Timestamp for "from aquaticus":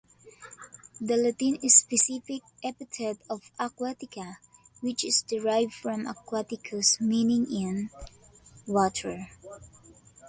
5.75-6.99